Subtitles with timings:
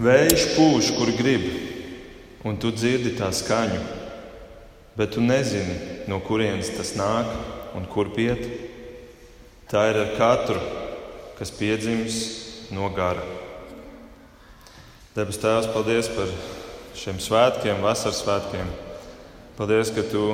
[0.00, 1.42] Vējš pūš, kur grib,
[2.48, 3.80] un tu dzirdi tā skaņu,
[4.96, 5.74] bet tu nezini,
[6.08, 7.28] no kurienes tas nāk
[7.76, 8.40] un kur piet.
[9.68, 10.56] Tā ir ar katru,
[11.36, 12.16] kas piedzimis
[12.72, 13.26] no gara.
[15.12, 16.32] Debes Tēvs, paldies par
[16.96, 18.72] šiem svētkiem, vasaras svētkiem.
[19.60, 20.24] Paldies, ka Tu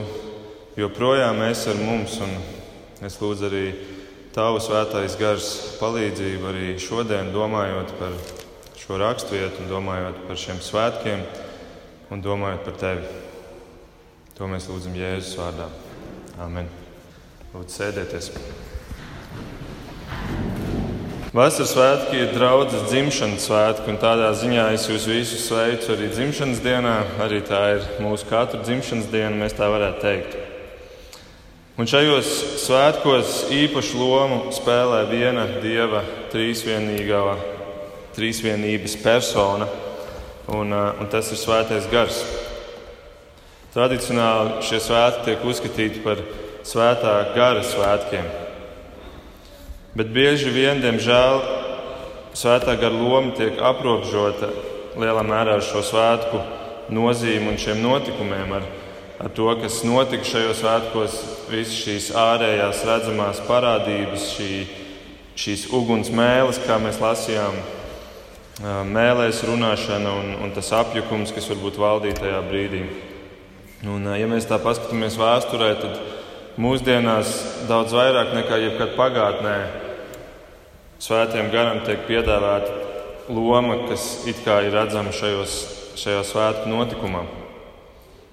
[0.79, 2.39] joprojām esi ar mums, un
[3.03, 3.67] es lūdzu arī
[4.37, 5.47] Tavu svētais gars
[5.81, 8.15] palīdzību arī šodien, domājot par
[8.81, 11.25] šo raksturvietu, un domājot par šiem svētkiem
[12.13, 13.09] un domājot par Tevi.
[14.37, 15.71] To mēs lūdzam Jēzus vārdā.
[16.45, 16.69] Amen.
[17.55, 18.31] Lūdzu, sēdieties!
[21.37, 26.63] Vasaras svētki ir draudzes dzimšanas svētki, un tādā ziņā es jūs visus sveicu arī dzimšanas
[26.65, 26.95] dienā.
[27.21, 30.39] Arī tā ir mūsu katra dzimšanas diena, mēs tā varētu teikt.
[31.77, 32.31] Un šajos
[32.63, 36.01] svētkos īpašu lomu spēlē viena dieva
[36.33, 37.21] trīsvienīgā
[38.17, 39.69] trīsvienības persona,
[40.49, 42.23] un, un tas ir Svētais Gars.
[43.77, 46.23] Tradicionāli šie svētki tiek uzskatīti par
[46.65, 48.25] svētā gara svētkiem.
[49.97, 51.43] Bet bieži vien, diemžēl,
[52.37, 54.49] svētā gara loma tiek aprobežota
[54.97, 56.41] lielā mērā ar šo svētku
[56.93, 58.67] nozīmi un šiem notikumiem, ar,
[59.21, 61.17] ar to, kas notika šajos svētkos,
[61.53, 64.51] visas šīs ārējās redzamās parādības, šī,
[65.37, 67.57] šīs uguns mēlis, kā mēs lasījām
[68.65, 72.85] mēlēs runāšana un, un tas apjukums, kas varbūt valdīja tajā brīdī.
[73.85, 75.99] Un, ja mēs tā paskatāmies vēsturē, tad
[76.57, 79.57] mūsdienās daudz vairāk nekā jebkad pagātnē
[81.05, 82.73] svētiem garam tiek piedāvāta
[83.29, 85.59] loma, kas it kā ir redzama šajos,
[86.01, 87.27] šajā svētku notikumā.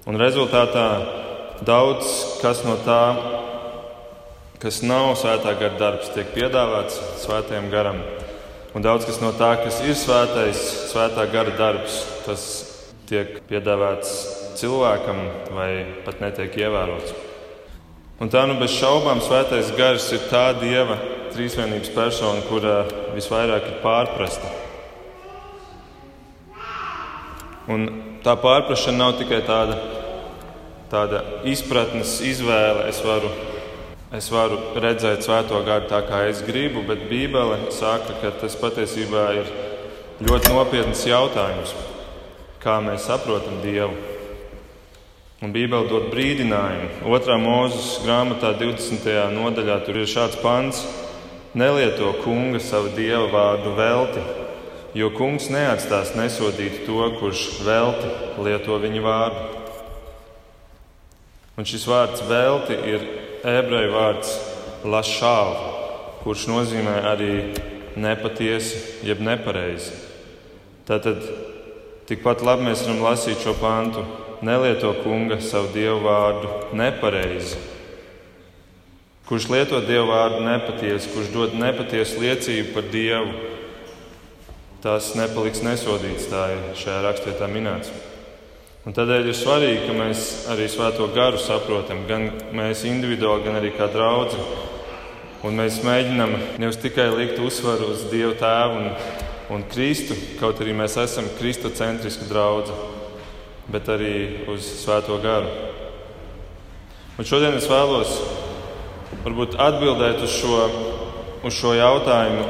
[0.08, 0.88] Un rezultātā
[1.64, 3.02] daudz kas no tā,
[4.64, 8.00] kas nav svētā gara darbs, tiek piedāvāts svētiem garam.
[8.74, 10.58] Un daudz kas no tā, kas ir svētais,
[10.90, 12.42] svētā gara darbs, tas
[13.06, 14.10] tiek piedāvāts
[14.58, 15.20] cilvēkam
[15.54, 15.68] vai
[16.02, 17.14] pat netiek ievērots.
[18.18, 20.98] Un tā nu bez šaubām svētais gars ir tā dieva
[21.36, 22.80] trīsvienības persona, kura
[23.14, 24.50] visvairāk ir pārprasta.
[27.70, 27.86] Un
[28.26, 29.78] tā pārprašana nav tikai tāda,
[30.90, 32.88] tāda izpratnes izvēle.
[32.90, 33.30] Es varu
[34.14, 39.24] es varu redzēt svēto gāru tā, kā es gribu, bet Bībele saka, ka tas patiesībā
[39.40, 39.48] ir
[40.22, 41.72] ļoti nopietns jautājums,
[42.62, 43.96] kā mēs saprotam Dievu.
[45.42, 47.02] Un Bībele dod brīdinājumu.
[47.10, 49.10] Otrā mūzes grāmatā, 20.
[49.34, 50.84] nodaļā, tur ir šāds pants:
[51.54, 54.22] Nelieto kunga savu dievu vārdu velti,
[54.96, 58.08] jo kungs neatstās nesodīt to, kurš velti
[58.46, 59.44] lieto viņa vārdu.
[61.58, 63.04] Un šis vārds velti ir
[63.44, 64.32] ebreju vārds
[64.88, 65.54] lašāv,
[66.24, 67.34] kurš nozīmē arī
[68.00, 69.92] nepatiesi, jeb nepareizi.
[70.88, 71.20] Tātad
[72.08, 74.04] tikpat labi mēs varam lasīt šo pantu.
[74.44, 77.56] Nelieto kunga savu dievu vārdu nepareizi.
[79.24, 83.52] Kurš lieto dievu vārdu nepatiesi, kurš dod nepatiesu liecību par dievu,
[84.84, 86.28] tas nepaliks nesodīts.
[86.28, 87.92] Tā ir šajā rakstvietā minēts.
[88.84, 90.22] Un tādēļ ir svarīgi, ka mēs
[90.52, 94.36] arī svēto garu saprotam, gan mēs individuāli, gan arī kā draugi.
[95.44, 98.90] Un mēs mēģinām nevis tikai likt uzsvaru uz Dievu Tēvu un,
[99.56, 102.76] un Kristu, kaut arī mēs esam kristocentriski draugi,
[103.72, 104.12] bet arī
[104.52, 105.48] uz Svēto garu.
[107.16, 108.18] Un šodien es vēlos
[109.24, 110.58] varbūt atbildēt uz šo,
[111.40, 112.44] uz šo jautājumu,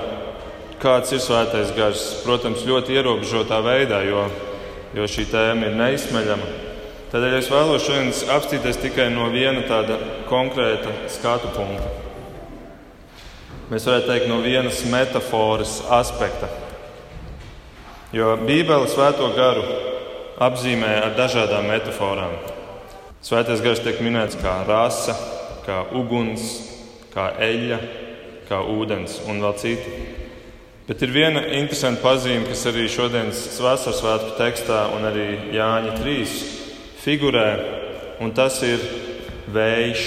[0.82, 2.02] kāds ir Svētais gars.
[2.26, 4.26] Protams, ļoti ierobežotā veidā, jo
[4.94, 6.52] jo šī tēma ir neizsmeļama.
[7.14, 9.98] Tādēļ es vēlos šodien apstīties tikai no viena tāda
[10.30, 11.90] konkrēta skatu punkta.
[13.70, 16.50] Mēs varētu teikt, no vienas metafāras aspekta.
[18.14, 19.62] Jo Bībele svēto garu
[20.42, 22.34] apzīmē ar dažādām metaforām.
[23.24, 25.14] Svētais gars tiek minēts kā rasa,
[25.64, 26.44] kā uguns,
[27.14, 27.78] kā eļļa,
[28.50, 30.23] kā ūdens un vēl citi.
[30.84, 36.32] Bet ir viena interesanta pazīme, kas arī šodienas vasaras svētku tekstā un arī Jāņa 3
[37.00, 37.46] figurē,
[38.20, 38.84] un tas ir
[39.54, 40.02] vējš.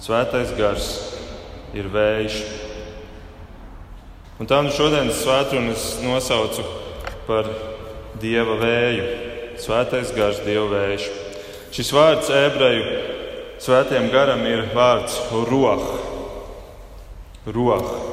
[0.00, 0.86] Svētais gars
[1.76, 2.38] ir vējš.
[4.40, 6.64] Un tā nu šodienas svētdienu es nosaucu
[7.28, 7.50] par
[8.24, 9.04] dieva vēju.
[9.60, 11.10] Svētais gars, dieva vējš.
[11.76, 12.88] Šis vārds ebreju
[13.60, 15.20] svētiem garam ir vārds
[15.52, 15.84] roh.
[17.52, 18.11] roh.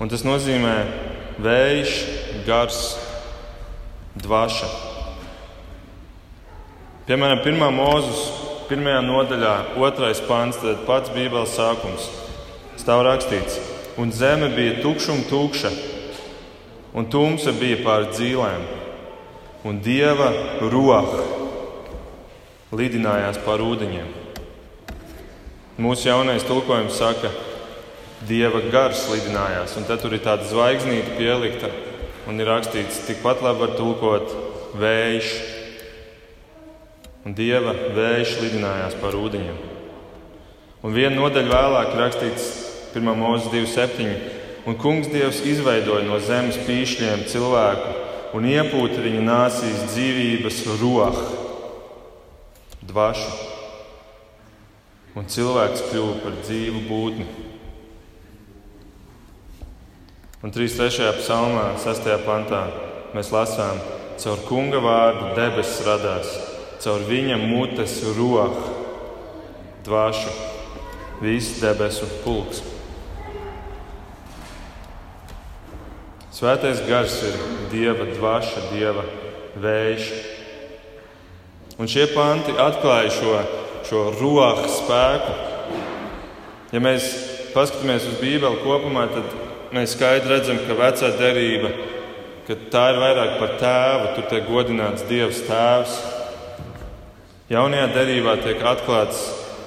[0.00, 0.74] Un tas nozīmē
[1.44, 1.94] vējš,
[2.46, 2.76] gars,
[4.16, 4.68] dvaša.
[7.04, 7.66] Piemēram, 1.
[7.76, 8.22] mūzes,
[8.72, 8.88] 1.
[9.04, 10.12] nodaļā, 2.
[10.24, 12.06] pāns, tad pats Bībeles sākums.
[12.80, 13.58] Stāv rakstīts,
[14.00, 15.74] un zeme bija tukša un tukša,
[16.96, 18.64] un tumsa bija pār dzīvēm,
[19.68, 20.30] un dieva
[20.64, 21.26] roka
[22.72, 24.08] lidinājās pār ūdeņiem.
[25.76, 27.28] Mūsu jaunais tulkojums saka,
[28.28, 31.70] dieva gars lidinājās, un tad tur ir tāda zvaigznīte pielikta,
[32.28, 34.34] un ir rakstīts, tikpat labi var tulkot
[34.80, 35.32] vējš.
[37.24, 39.56] Un dieva vējš lidinājās pār ūdeņiem.
[40.80, 42.46] Un viena nodaļa vēlāk rakstīts
[42.96, 43.10] 1.
[43.20, 44.38] mūzika 2,7.
[44.68, 47.92] Un kungs Dievs izveidoja no zemes pīšļiem cilvēku
[48.36, 51.22] un iepūta viņa nāsīs dzīvības rohu,
[52.90, 53.30] dvašu.
[55.18, 57.26] Un cilvēks kļuva par dzīvu būtni.
[60.40, 61.04] Un 3.3.
[61.18, 62.06] psalmā, 6.
[62.24, 62.62] pantā,
[63.12, 63.76] mēs lasām,
[64.16, 66.30] caur kunga vārdu debesis radās,
[66.80, 68.62] caur viņa mutes rohu,
[69.84, 70.32] dvašu,
[71.20, 72.62] viss debesu pulks.
[76.32, 77.36] Svētais gars ir
[77.74, 79.04] dieva dvaša, dieva
[79.60, 80.08] vējš.
[81.76, 83.36] Un šie panti atklāja šo,
[83.90, 85.36] šo rohu spēku.
[86.72, 87.12] Ja mēs
[87.52, 89.39] paskatāmies uz Bībeli kopumā, tad
[89.74, 91.72] mēs skaidri redzam, ka vecā derība
[92.50, 95.92] ka tā ir vairāk par tēvu, tur tiek godināts Dievs Tēvs.
[97.50, 99.20] Jaunajā derībā tiek atklāts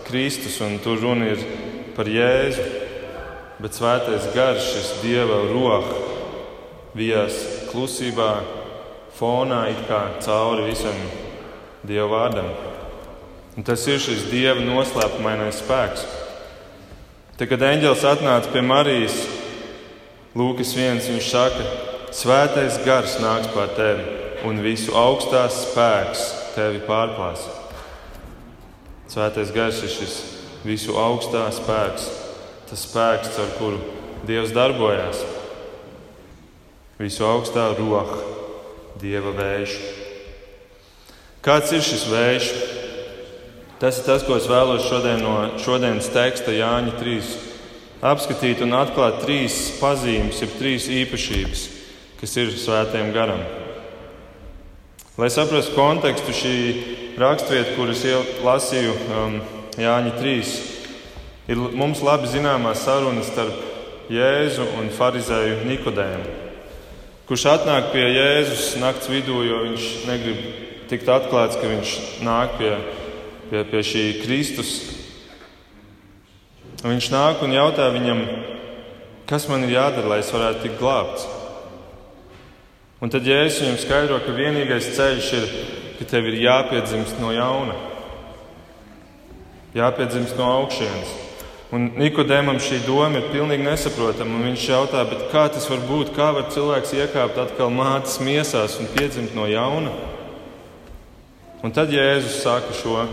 [0.04, 1.46] Kristus, un tur runa ir
[1.96, 2.66] par Jēzu.
[3.64, 5.96] Bet svētais garš, šis Dieva roka,
[6.98, 7.38] vijās
[7.70, 8.34] klusībā,
[9.16, 10.98] fonā, it kā cauri visam
[11.88, 12.52] Dieva vārdam.
[13.56, 16.04] Un tas ir šis Dieva noslēpumainais spēks.
[17.38, 19.22] Tad, kad eņģēlis atnāca pie Marijas,
[20.34, 21.66] Lūkas viens, viņš saka,
[22.14, 24.04] Svētais gars nāks pār tevi,
[24.46, 27.48] un visu augstās spēks tevi pārklās.
[29.10, 30.18] Svētais gars ir šis
[30.62, 32.06] visu augstā spēks,
[32.70, 33.82] tas spēks, ar kuru
[34.30, 35.24] Dievs darbojās
[37.02, 38.22] visu augstā roka,
[39.02, 39.74] dieva vējš.
[41.44, 42.52] Kāds ir šis vējš?
[43.82, 47.53] Tas ir tas, ko es vēlos šodien no šodienas teksta Jāņa 3
[48.04, 51.66] apskatīt un atklāt trīs pazīmes, jeb trīs īpašības,
[52.20, 53.42] kas ir svētajam garam.
[55.18, 56.56] Lai saprastu kontekstu, šī
[57.22, 58.06] raksturvieta, kuras
[58.44, 59.42] lasīju um,
[59.80, 60.54] Jāņa 3,
[61.54, 66.42] ir mums labi zināmā saruna starp Jēzu un Pharizēju Nikodēmu
[67.34, 70.42] kurš atnāk pie Jēzus nakts vidū, jo viņš negrib
[70.92, 71.94] tikt atklāts, ka viņš
[72.26, 72.74] nāk pie,
[73.50, 74.74] pie, pie šī Kristus.
[76.84, 78.26] Un viņš nāk un jautā viņam,
[79.30, 81.24] kas man ir jādara, lai es varētu tikt glābts.
[83.00, 85.54] Un tad Jēzus viņam skaidro, ka vienīgais ceļš ir,
[85.96, 87.78] ka tev ir jāpiedzimst no jauna,
[89.76, 91.14] jāpiedzimst no augšas.
[91.74, 94.44] Un Nikodēmam šī doma ir pilnīgi nesaprotama.
[94.46, 96.12] Viņš jautā, kā tas var būt?
[96.14, 99.96] Kā var cilvēks iekāpt atkal mātes miesās un piedzimt no jauna?
[101.64, 103.08] Un tad Jēzus saka šo: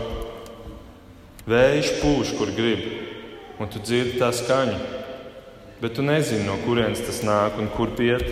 [1.49, 3.00] Vējš pūš, kur grib,
[3.61, 4.77] un tu dzirdi tā skaņu,
[5.81, 8.25] bet tu nezini, no kurienes tas nāk un kur piet.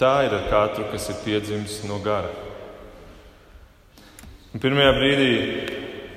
[0.00, 2.30] Tā ir ar katru, kas ir piedzimis no gara.
[4.54, 5.32] Un pirmajā brīdī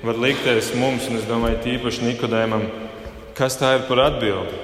[0.06, 2.64] var likties mums, un es domāju, tīpaši Nikodēmam,
[3.36, 4.62] kas tā ir par atbildi.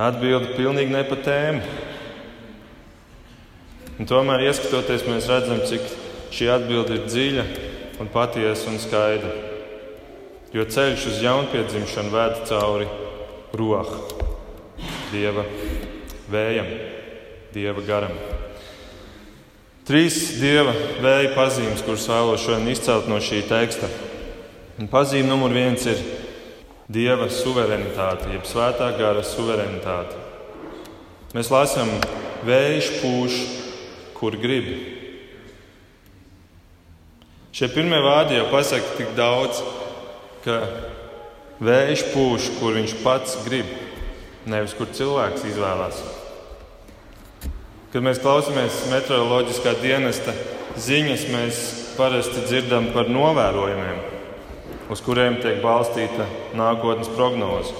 [0.00, 1.78] Atbildi pilnīgi ne pa tēmu.
[4.00, 5.84] Un tomēr, ieskatoties, mēs redzam, cik
[6.32, 7.48] šī atbilde ir dziļa
[8.00, 9.51] un patiesa un skaidra.
[10.52, 12.88] Jo ceļš uz jaunpiedzimšanu ved cauri
[13.56, 14.02] roham,
[15.08, 15.46] dieva
[16.28, 16.68] vējam,
[17.54, 18.12] dieva garam.
[19.88, 23.88] Trīs dieva vēja pazīmes, kuras vēlos šodien izcelt no šī teksta.
[24.76, 25.98] Un pazīme numur viens ir
[26.92, 30.20] dieva suverenitāte, jeb svētā gara suverenitāte.
[31.32, 31.88] Mēs lasām,
[32.44, 33.42] vējš pūš,
[34.20, 34.68] kur grib.
[37.56, 39.64] Šie pirmie vārdi jau pasaka tik daudz,
[40.44, 40.58] ka
[41.62, 43.68] vējš pūš, kur viņš pats grib,
[44.50, 46.00] nevis kur cilvēks izvēlās.
[47.92, 50.34] Kad mēs klausāmies meteoroloģiskā dienesta
[50.80, 51.62] ziņas, mēs
[51.98, 54.02] parasti dzirdam par novērojumiem,
[54.90, 57.74] uz kuriem tiek balstīta nākotnes prognoze.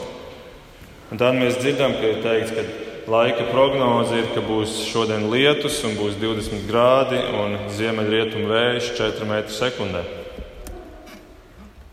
[1.12, 5.82] Un tad mēs dzirdam, ka ir teikts, ka laika prognoze ir, ka būs šodien lietus
[5.88, 10.21] un būs 20 grādi un ziemeļrietumu vējš 4 m2.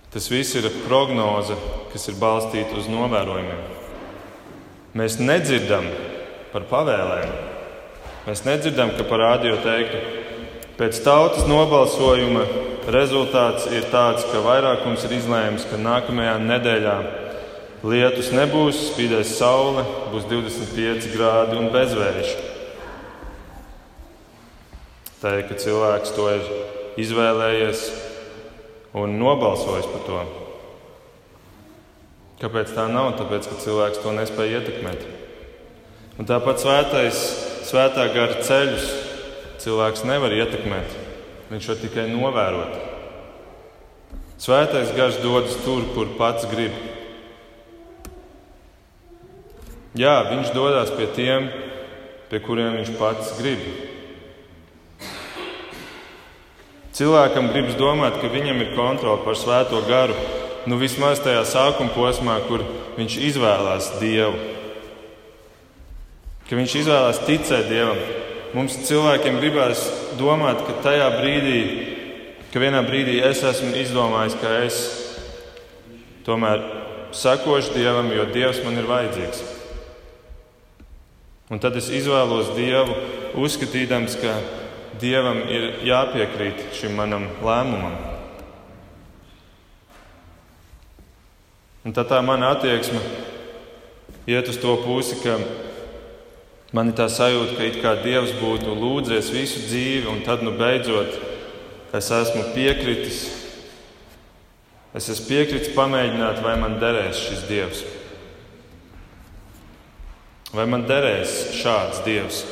[0.10, 1.54] Tas viss ir prognoze,
[1.92, 3.62] kas ir balstīta uz novērojumiem.
[4.98, 5.86] Mēs nedzirdam
[6.50, 7.36] par pavēlēm.
[8.25, 10.01] Mēs nedzirdam, ka par rādio teiktu,
[10.80, 12.48] pēc tautas nobalsojuma
[12.89, 17.00] rezultāts ir tāds, ka vairākums ir izlēmis, ka nākamajā nedēļā
[17.80, 22.34] Lietus nebūs, spīdēs saule, būs 25 grādi un bezvējš.
[25.22, 26.50] Teikt, ka cilvēks to ir
[27.00, 27.86] izvēlējies
[28.98, 30.22] un nobalsojis par to.
[32.39, 33.13] Kāpēc tā nav?
[33.19, 35.03] Tāpēc, ka cilvēks to nespēja ietekmēt.
[36.19, 37.19] Un tāpat svētais,
[37.67, 38.88] svētā gara ceļus
[39.60, 40.96] cilvēks nevar ietekmēt.
[41.51, 42.77] Viņš var tikai novērot.
[44.39, 46.75] Svētais gars dodas tur, kur pats grib.
[50.00, 51.50] Jā, viņš dodas pie tiem,
[52.31, 53.63] pie kuriem viņš pats grib.
[57.00, 60.18] Cilvēkam gribas domāt, ka viņam ir kontrole pār svēto garu,
[60.68, 62.65] nu vismaz tajā sākuma posmā, kur
[62.98, 64.36] viņš izvēlās Dievu.
[66.50, 68.03] Ka viņš izvēlās ticēt Dievam.
[68.51, 69.86] Mums cilvēkiem gribās
[70.20, 71.62] domāt, ka tajā brīdī,
[72.51, 74.84] ka vienā brīdī es esmu izdomājis, ka es
[76.27, 76.68] tomēr
[77.15, 79.46] sakošu Dievam, jo Dievs man ir vajadzīgs.
[81.48, 83.00] Un tad es izvēlos Dievu,
[83.39, 84.36] uzskatīdams, ka
[85.00, 87.96] Dievam ir jāpiekrīt šim manam lēmumam.
[91.88, 93.00] Un tad tā mana attieksme
[94.29, 95.38] iet uz to pusi, ka
[96.75, 100.53] man ir tā sajūta, ka it kā Dievs būtu lūdzies visu dzīvi, un tad nu
[100.60, 101.15] beidzot
[101.96, 103.24] es esmu piekritis.
[104.94, 107.84] Es esmu piekritis pamēģināt, vai man derēs šis Dievs.
[110.53, 112.44] Vai man derēs šāds Dievs?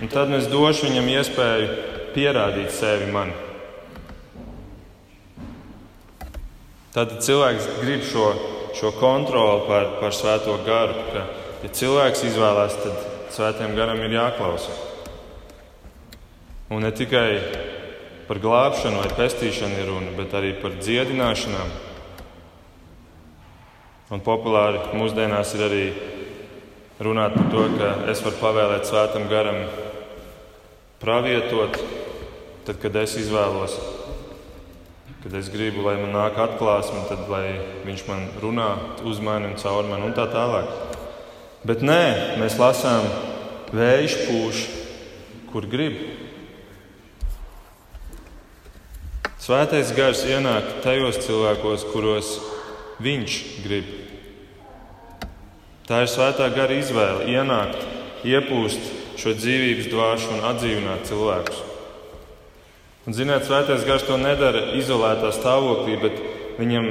[0.00, 1.72] Un tad es došu viņam iespēju
[2.14, 3.34] pierādīt sevi man.
[6.94, 8.30] Tad cilvēks grib šo,
[8.78, 10.96] šo kontroli pār, pār svēto garu.
[11.12, 11.26] Ka,
[11.60, 13.04] ja cilvēks izvēlās, tad
[13.36, 14.72] svētajam garam ir jāklausa.
[16.72, 17.28] Un ne tikai
[18.24, 21.76] par glābšanu vai pestīšanu ir runa, bet arī par dziedināšanām.
[24.16, 25.84] Un populāri mūsdienās ir arī
[27.00, 29.64] runāt par to, ka es varu pavēlēt svētam garam
[31.00, 31.80] pravietot,
[32.66, 33.78] tad, kad es izvēlos
[35.22, 38.68] Kad es gribu, lai man nāk atklāsme, tad lai viņš man runā
[39.04, 40.70] uz mani un caur mani un tā tālāk.
[41.68, 43.04] Bet nē, mēs lasām,
[43.76, 44.62] vējš pūš,
[45.52, 45.98] kur grib.
[49.44, 52.32] Svētais gars ienāk tajos cilvēkos, kuros
[53.04, 53.92] viņš grib.
[55.90, 57.80] Tā ir svētā gara izvēle ienākt,
[58.22, 58.84] iepūst
[59.18, 61.64] šo dzīvības dvāšu un atdzīvināt cilvēkus.
[63.08, 66.20] Un, ziniet, svētais gars to nedara izolētā stāvoklī, bet
[66.60, 66.86] viņam,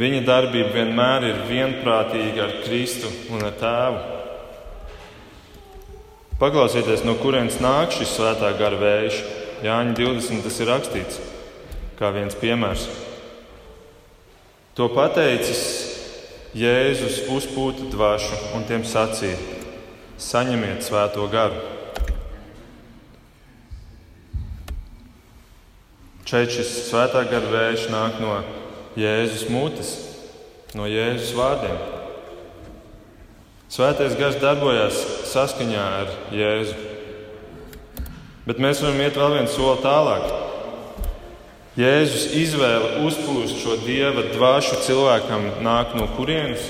[0.00, 4.00] viņa darbība vienmēr ir vienprātīga ar Kristu un ar Tēvu.
[6.40, 9.20] Paklausieties, no kurienes nāk šis svētā gara vējš.
[9.66, 10.40] Jāņa 20.
[10.46, 11.20] tas ir rakstīts
[11.98, 12.88] kā viens piemērs.
[14.78, 15.87] To pateicis
[16.56, 19.36] Jēzus uzpūta dvašu un tiem sacīja:
[20.16, 21.60] Saņemiet svēto garu!
[26.28, 28.38] Šeit šis svētā gara vējš nāk no
[28.96, 29.92] Jēzus mutes,
[30.76, 31.76] no Jēzus vārdiem.
[33.68, 36.76] Svētais gars darbojās saskaņā ar Jēzu.
[38.48, 40.47] Bet mēs varam iet vēl vienu soli tālāk.
[41.78, 46.64] Jēzus izvēle uzplūst šo dieva dvāšu cilvēkam nāk no kurienes?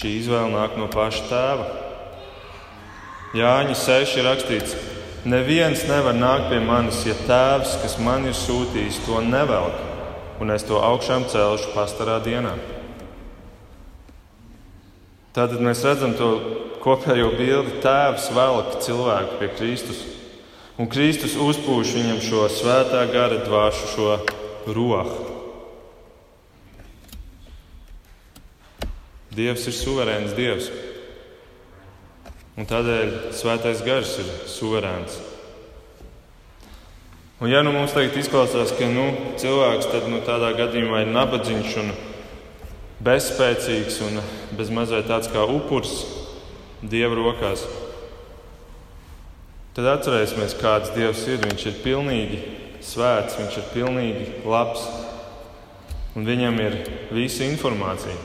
[0.00, 1.66] Šī izvēle nāk no paša tēva.
[3.36, 4.78] Jāņa 6 ir rakstīts,
[5.20, 9.76] Neviens nevar nākt pie manis, ja tēvs, kas man ir sūtījis, to nevelk,
[10.40, 12.54] un es to augšām celšu pastarā dienā.
[15.36, 16.30] Tātad mēs redzam to
[16.80, 17.76] kopējo bildi.
[17.84, 20.00] Tēvs velk cilvēku pie Kristus,
[20.80, 24.14] un Kristus uzpūš viņam šo svētā gara dvāšu, šo
[24.72, 25.26] rohu.
[29.30, 30.70] Dievs ir suverēns Dievs.
[32.58, 35.20] Un tādēļ svētais gars ir suverēns.
[37.40, 39.06] Un, ja nu mums tagad izklausās, ka nu,
[39.40, 41.92] cilvēks tad, nu, tādā gadījumā ir nabadzīgs un
[43.06, 44.20] bezspēcīgs un
[44.58, 46.02] bezmazliet tāds kā upuris
[46.80, 47.64] Dieva rokās,
[49.76, 51.40] tad atcerēsimies, kāds Dievs ir.
[51.44, 52.40] Viņš ir pilnīgi
[52.84, 54.84] svēts, viņš ir pilnīgi labs
[56.16, 56.76] un viņam ir
[57.14, 58.16] visa informācija.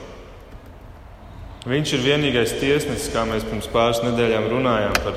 [1.66, 5.16] Viņš ir vienīgais tiesnesis, kā mēs pirms pāris nedēļām runājām par,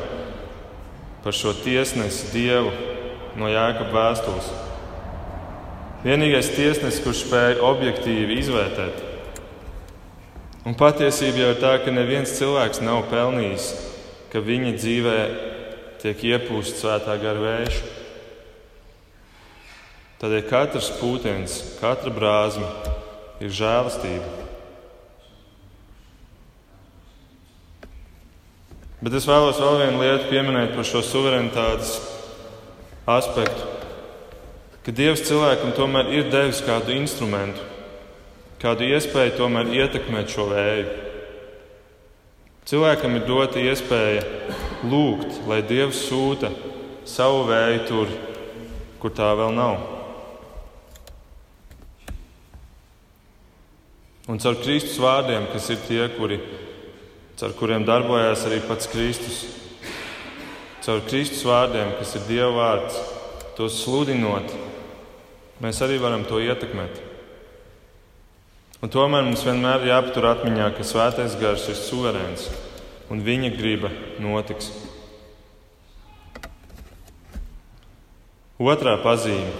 [1.25, 2.73] par šo tiesnesi Dievu
[3.37, 4.49] no Jēkabas vēstules.
[6.07, 9.05] Vienīgais tiesnesis, kurš spēja objektīvi izvērtēt.
[10.69, 13.69] Un patiesība jau ir tā, ka neviens cilvēks nav pelnījis,
[14.33, 15.19] ka viņa dzīvē
[16.03, 17.81] tiek iepūsts svētā gara vējš.
[20.19, 22.69] Tādēļ katrs pūtens, katra brāzma,
[23.39, 24.47] ir žēlastība.
[28.99, 31.93] Bet es vēlos vēl vienu lietu pieminēt par šo suverenitātes
[33.07, 33.69] aspektu.
[34.83, 37.63] Ka Dievs cilvēkam tomēr ir devis kādu instrumentu,
[38.59, 41.08] kādu iespēju tomēr ietekmēt šo vēju.
[42.69, 44.21] Cilvēkam ir dota iespēja
[44.85, 46.51] lūgt, lai Dievs sūta
[47.09, 48.11] savu vēju tur,
[49.01, 49.79] kur tā vēl nav.
[54.29, 56.43] Un caur Kristus vārdiem, kas ir tie, kuri
[57.41, 59.41] caur kuriem darbojās arī pats Kristus.
[60.85, 63.01] Caur Kristus vārdiem, kas ir Dieva vārds,
[63.57, 64.53] tos sludinot,
[65.65, 67.08] mēs arī varam to ietekmēt.
[68.79, 72.47] Un tomēr mums vienmēr ir jāpatur atmiņā, ka Svētais Gars ir suverēns
[73.11, 73.91] un viņa griba
[74.23, 74.69] notiks.
[78.59, 79.53] Otrā pazīme.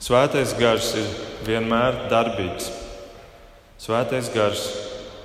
[0.00, 1.08] Svētais gars ir
[1.46, 2.68] vienmēr darbīgs.
[3.80, 4.66] Svētais gars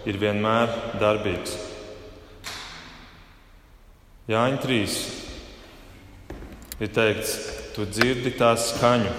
[0.07, 1.57] ir vienmēr darbīgs.
[4.31, 4.79] Jāņa 3.
[6.81, 7.35] ir teikts,
[7.75, 9.11] tu dzirdi tā skaņu.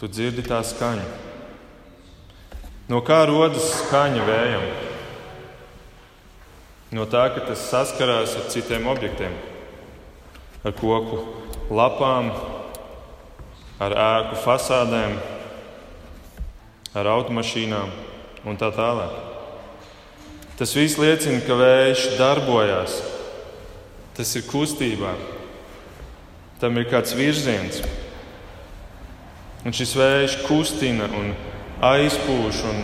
[0.00, 1.04] Tu dzirdi tā skaņu.
[2.88, 4.64] No kā rodas skaņa vējam?
[6.96, 9.36] No tā, ka tas saskarās ar citiem objektiem,
[10.64, 11.20] ar koku
[11.68, 12.32] lapām,
[13.78, 15.20] ar ēku fasādēm,
[16.96, 17.92] ar automašīnām
[18.48, 19.14] un tā tālāk.
[20.56, 22.98] Tas viss liecina, ka vējš darbojas.
[24.16, 25.14] Tas ir kustībā.
[26.60, 27.84] Tam ir kāds virziens.
[29.60, 31.34] Un šis vējš kustina un
[31.84, 32.78] aizpūš, un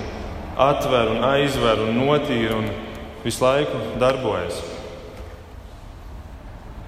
[0.61, 2.67] atver un aizver un notīra un
[3.25, 4.59] visu laiku darbojas.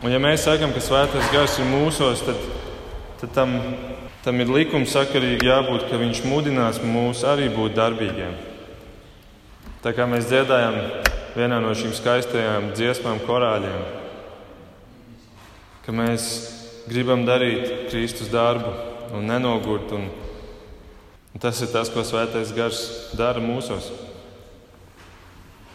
[0.04, 2.42] Un ja mēs sakām, ka svētais gars ir mūsos, tad,
[3.22, 3.56] tad tam,
[4.26, 8.36] tam ir likumsakarīgi jābūt, ka viņš mudinās mūs arī būt darbīgiem.
[9.82, 10.76] Tā kā mēs dziedājām
[11.32, 13.80] vienā no šīm skaistajām dziesmām, korāļiem,
[15.86, 16.28] ka mēs
[16.92, 19.92] gribam darīt Kristus darbu un nenogurt.
[19.96, 20.08] Un,
[21.34, 22.82] un tas ir tas, ko Svētais Gars
[23.18, 23.90] dara mūsos.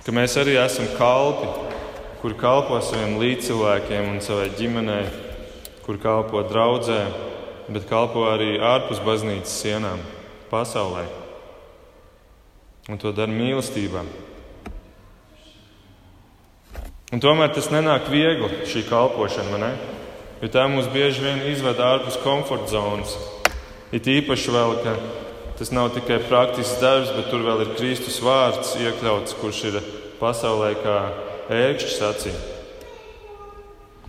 [0.03, 1.47] Ka mēs arī esam kalpi,
[2.19, 5.07] kur kalpo saviem līdzcilvēkiem un savai ģimenei,
[5.85, 7.01] kur kalpo draudzē,
[7.71, 10.03] bet kalpo arī ārpus baznīcas sienām,
[10.51, 11.07] pasaulē
[12.91, 14.03] un to dara mīlestībā.
[17.13, 19.71] Un tomēr tas nenāk viegli, šī kalpošana, ne?
[20.43, 23.15] Jo tā mūs bieži vien izved ārpus komforta zonas.
[23.95, 24.95] It īpaši vēl, ka
[25.55, 29.77] tas nav tikai praktisks darbs, bet tur vēl ir Kristus vārds iekļauts, kurš ir
[30.19, 30.97] pasaulē kā
[31.53, 32.33] ērkšķis acī.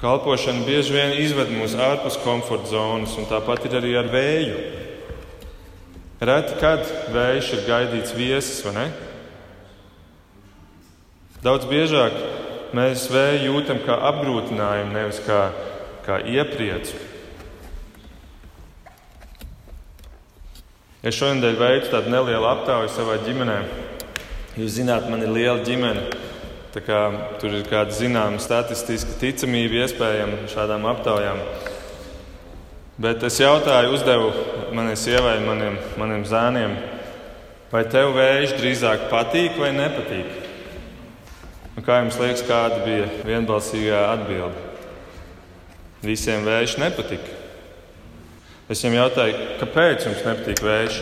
[0.03, 4.57] Kalpošana bieži vien izved mūs ārpus komforta zonas, un tāpat ir arī ar vēju.
[6.25, 6.83] Reti kad
[7.15, 8.89] vējš ir gaidīts viesis, vai ne?
[11.45, 12.19] Daudz biežāk
[12.75, 15.45] mēs vēju jūtam kā apgrūtinājumu, nevis kā,
[16.05, 16.97] kā iepriecu.
[21.05, 23.59] Es šonadēļ veicu tādu nelielu aptauju savā ģimenē.
[24.57, 26.07] Jūs zināt, man ir liela ģimene.
[26.75, 31.39] Tur ir kāda zināma statistiska ticamība iespējama šādām aptaujām.
[32.99, 34.33] Bet es jautāju, uzdevu
[34.75, 36.75] manai sievai, maniem, maniem zēniem,
[37.71, 40.41] vai tev vējš drīzāk patīk vai nepatīk?
[41.75, 44.74] Un kā jums liekas, kāda bija vienbalsīgā atbilde?
[46.05, 47.41] Visiem vējš nepatika.
[48.69, 50.99] Es viņam jautāju, kāpēc jums nepatīk vējš?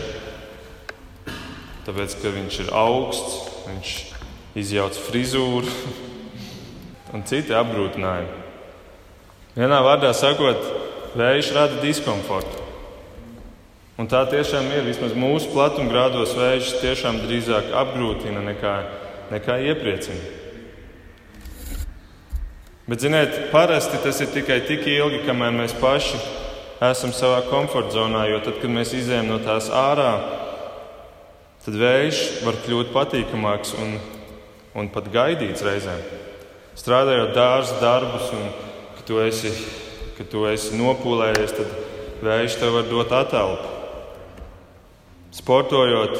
[1.83, 3.37] Tāpēc, ka viņš ir augsts,
[3.67, 3.93] viņš
[4.59, 5.71] izjauc frizūru
[7.15, 8.41] un citi apgrūtinājumi.
[9.53, 10.63] Vienā vārdā sakot,
[11.19, 12.63] vējš rada diskomfortu.
[14.01, 14.87] Un tā tiešām ir.
[14.87, 18.77] Vismaz mūsu platumgrādos vējš tiešām drīzāk apgrūtina nekā,
[19.29, 20.42] nekā iepriecina.
[22.87, 26.19] Bet, ziniet, parasti tas ir tikai tik ilgi, kamēr mēs paši
[26.83, 30.09] esam savā komforta zonā, jo tad, kad mēs izējām no tās ārā,
[31.63, 33.95] tad vējš var kļūt patīkamāks un,
[34.75, 36.03] un pat gaidīts reizēm.
[36.75, 38.51] Strādājot dārza darbus, un
[38.97, 39.53] ka tu esi
[40.17, 41.71] kad tu esi nopūlējies, tad
[42.23, 43.71] vējš tev var dot atelpu.
[45.33, 46.19] Sportojot,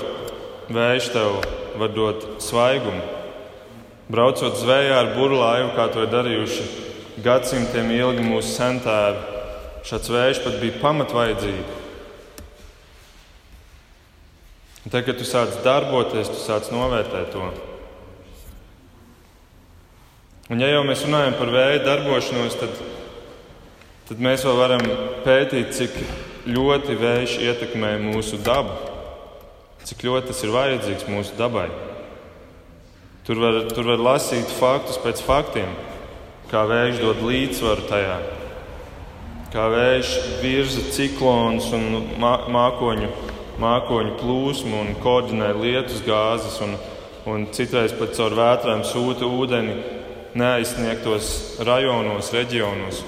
[0.74, 1.38] vējš tev
[1.80, 3.13] var dot svaigumu.
[4.12, 6.66] Braucot zvejā ar burlāju, kā to ir darījuši
[7.24, 9.22] gadsimtiem ilgi mūsu centēvi,
[9.88, 11.80] šāds vējš pat bija pamatvajadzība.
[14.84, 17.46] Un tad, kad tu sāc darboties, tu sāc novērtēt to.
[20.52, 22.84] Un, ja jau mēs runājam par vēja darbošanos, tad
[24.10, 24.84] tad mēs vēl varam
[25.24, 25.96] pētīt, cik
[26.52, 28.92] ļoti vējš ietekmē mūsu dabu.
[29.84, 31.68] cik ļoti tas ir vajadzīgs mūsu dabai.
[33.24, 35.70] Tur var, tur var lasīt faktus pēc faktiem,
[36.52, 38.18] kā vējš dod līdzsvaru tajā,
[39.54, 40.10] kā vējš
[40.42, 43.08] virza ciklonus un mākoņu,
[43.64, 46.76] mākoņu plūsmu un koordinē lietus gāzes, un,
[47.32, 49.78] un citreiz pat caur vētrām sūta ūdeni
[50.36, 53.04] neaizsniegtos rajonos, reģionos.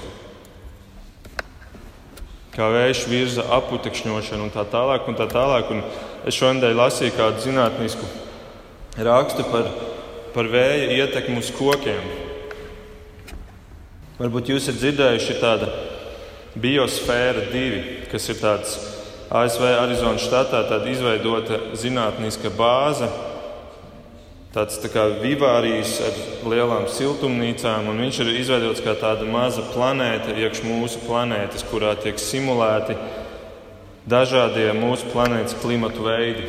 [2.56, 5.04] Kā vējš virza aputekšņošanu un tā tālāk.
[5.10, 5.68] Un tā tālāk.
[5.74, 5.82] Un
[6.24, 8.08] es šodien lasīju kādu zinātnisku
[9.04, 9.68] rakstu par
[10.36, 12.02] par vēja ietekmi uz kokiem.
[14.18, 15.70] Varbūt jūs esat dzirdējuši tādu
[16.60, 18.74] biosfēra divi, kas ir tāds
[19.32, 23.08] ASV Arizonas štatā izveidota zinātniska bāze.
[24.52, 26.20] Tāds tā kā vivārijas ar
[26.52, 32.20] lielām siltumnīcām, un viņš ir izveidots kā tāda maza planēta, iekš mūsu planētas, kurā tiek
[32.20, 32.96] simulēti
[34.08, 36.48] dažādie mūsu planētas klimatu veidi.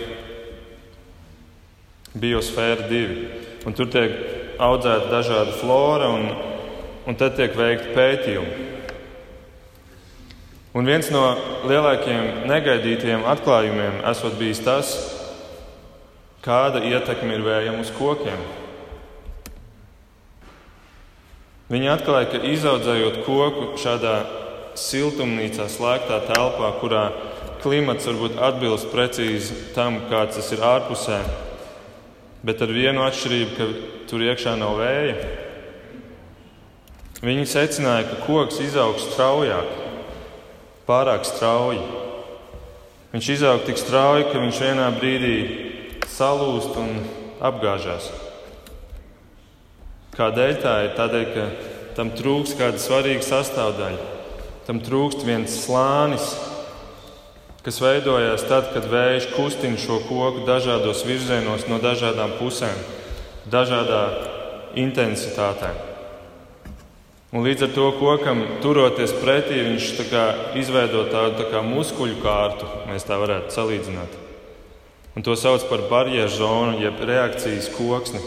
[2.16, 4.14] Biosfēra divi un tur tiek
[4.64, 6.30] audzēta dažāda flora, un,
[7.08, 8.66] un tad tiek veikti pētījumi.
[10.78, 11.24] Un viens no
[11.68, 14.92] lielākajiem negaidītajiem atklājumiem esot bijis tas,
[16.46, 18.44] kāda ietekme ir vējam uz kokiem.
[21.68, 24.20] Viņi atklāja, ka izaudzējot koku šādā
[24.78, 27.08] siltumnīcā, slēgtā telpā, kurā
[27.64, 31.20] klimats varbūt atbilst precīzi tam, kāds tas ir ārpusē,
[32.46, 33.68] bet ar vienu atšķirību, ka
[34.10, 35.16] tur iekšā nav vēja.
[37.24, 39.72] Viņi secināja, ka koks izaug straujāk,
[40.86, 41.82] pārāk strauji.
[43.14, 45.38] Viņš izaug tik strauji, ka viņš vienā brīdī
[46.14, 47.00] salūst un
[47.42, 48.12] apgāžās.
[50.18, 50.94] Kādēļ tā ir?
[50.98, 51.48] Tādēļ, ka
[51.98, 54.14] tam trūkst kāda svarīga sastāvdaļa.
[54.68, 56.32] Tam trūkst viens slānis,
[57.66, 62.78] kas veidojās tad, kad vējš kustina šo koku dažādos virzienos no dažādām pusēm,
[63.52, 64.04] dažādā
[64.78, 65.74] intensitātē.
[67.36, 70.24] Un līdz ar to kokam turoties pretī, viņš tā
[70.56, 74.16] izveido tādu tā kā muskuļu kārtu, mēs tā varētu salīdzināt.
[75.18, 78.22] Un to sauc par barjeru zonu, jeb reakcijas koksni.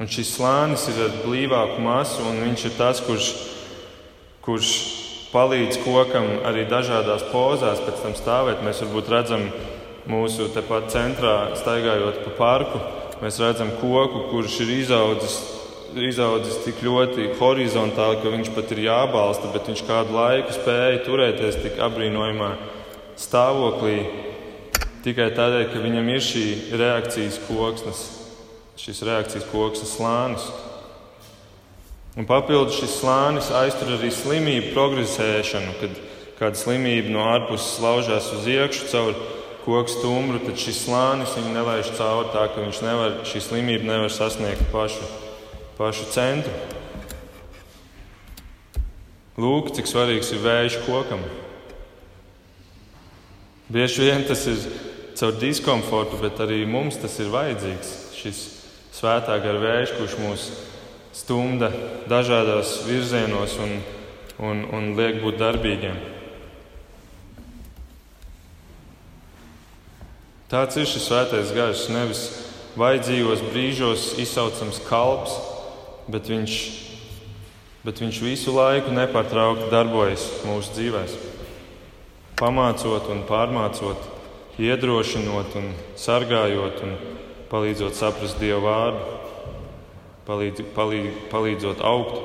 [0.00, 3.28] Un šis slānis ir ar blīvāku masu, un viņš ir tas, kurš,
[4.42, 4.72] kurš
[5.32, 8.60] palīdz kokam arī dažādās pozās pēc tam stāvēt.
[8.64, 9.46] Mēs varbūt redzam
[10.10, 12.80] mūsu tepat centrā, staigājot pa parku,
[13.22, 15.36] mēs redzam koku, kurš ir izaudzis,
[15.92, 21.60] izaudzis tik ļoti horizontāli, ka viņš pat ir jābalsta, bet viņš kādu laiku spēja turēties
[21.64, 22.52] tik apbrīnojamā
[23.20, 24.00] stāvoklī
[25.04, 26.44] tikai tādēļ, ka viņam ir šī
[26.78, 28.02] reakcijas koksnes,
[28.78, 30.46] šis reakcijas koksnes slānis.
[32.12, 36.00] Un papildus šis slānis aiztur arī slimību progresēšanu, kad
[36.36, 39.14] kāda slimība no ārpuses laužās uz iekšā caur
[39.62, 44.66] koku stumbru, tad šis slānis viņu nelaiž cauri tā, ka nevar, šī slimība nevar sasniegt
[44.74, 45.06] pašu,
[45.78, 46.52] pašu centru.
[49.40, 51.22] Lūk, cik svarīgs ir vējš kokam.
[53.72, 54.60] Bieži vien tas ir
[55.16, 57.94] caur diskomfortu, bet arī mums tas ir vajadzīgs.
[58.18, 58.42] Šis
[58.98, 60.50] svētā gara vējš, kurš mūs
[61.12, 61.70] stumda
[62.08, 63.76] dažādos virzienos un,
[64.40, 65.98] un, un liek būt darbīgiem.
[70.52, 71.86] Tāds ir šis svētais gars.
[71.92, 72.22] Nevis
[72.76, 75.36] vajadzīgos brīžos izsaucams kalps,
[76.12, 76.56] bet viņš,
[77.84, 81.16] bet viņš visu laiku nepārtraukti darbojas mūsu dzīvēm.
[82.40, 84.08] Pamācot un pārmācot,
[84.60, 86.96] iedrošinot un sargājot un
[87.52, 89.31] palīdzot saprast Dieva vārdu
[90.26, 92.20] palīdz, palīdz, palīdzot augt.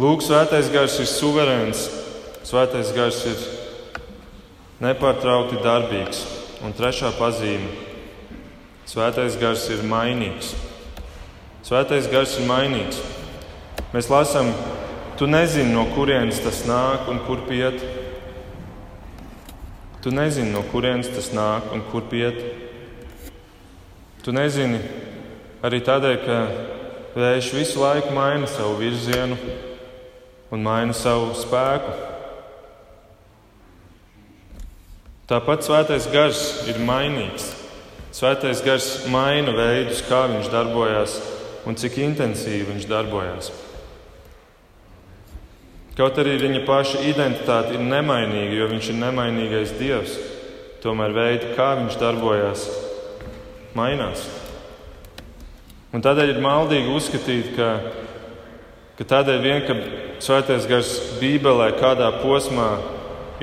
[0.00, 1.84] Lūk, svētais gars ir suverēns,
[2.42, 3.42] svētais gars ir
[4.82, 6.24] nepārtraukti darbīgs.
[6.64, 7.68] Un trešā pazīme-
[8.90, 10.54] svētais gars ir mainīgs.
[11.62, 12.98] Svētais gars ir mainīgs.
[13.92, 14.52] Mēs lasām,
[15.16, 17.80] tu nezini, no kurienes tas nāk un kur piet.
[20.02, 22.34] Tu nezini, no kurienes tas nāk un kur piet.
[24.22, 24.80] Tu nezini,
[25.64, 26.38] Arī tādēļ, ka
[27.16, 29.38] vējš visu laiku maina savu virzienu
[30.52, 31.94] un maina savu spēku.
[35.30, 37.48] Tāpat svētais gars ir mainīgs.
[38.12, 41.16] Svētais gars maina veidus, kā viņš darbojas
[41.64, 43.50] un cik intensīvi viņš darbojas.
[45.96, 50.16] Kaut arī viņa paša identitāte ir nemainīga, jo viņš ir nemainīgais dievs,
[50.84, 52.70] tomēr veidi, kā viņš darbojas,
[53.78, 54.43] mainās.
[55.94, 57.68] Un tādēļ ir maldīgi uzskatīt, ka,
[58.98, 59.76] ka tādēļ vien, ka
[60.24, 62.70] Svētais Gars Bībelē kādā posmā